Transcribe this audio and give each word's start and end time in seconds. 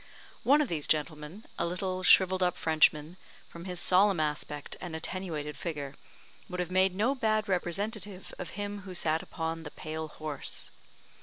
One 0.41 0.61
of 0.61 0.67
these 0.67 0.87
gentlemen 0.87 1.45
a 1.59 1.65
little, 1.67 2.01
shrivelled 2.01 2.41
up 2.41 2.57
Frenchman 2.57 3.17
from 3.47 3.65
his 3.65 3.79
solemn 3.79 4.19
aspect 4.19 4.75
and 4.81 4.95
attenuated 4.95 5.55
figure, 5.55 5.93
would 6.49 6.59
have 6.59 6.71
made 6.71 6.95
no 6.95 7.13
bad 7.13 7.47
representative 7.47 8.33
of 8.39 8.49
him 8.57 8.79
who 8.79 8.95
sat 8.95 9.21
upon 9.21 9.61
the 9.61 9.69
pale 9.69 10.07
horse. 10.07 10.71